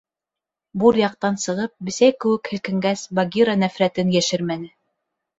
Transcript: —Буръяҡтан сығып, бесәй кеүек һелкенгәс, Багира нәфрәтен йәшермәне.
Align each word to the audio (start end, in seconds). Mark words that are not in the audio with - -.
—Буръяҡтан 0.83 1.35
сығып, 1.41 1.73
бесәй 1.89 2.15
кеүек 2.25 2.49
һелкенгәс, 2.53 3.03
Багира 3.19 3.55
нәфрәтен 3.65 4.09
йәшермәне. 4.15 4.73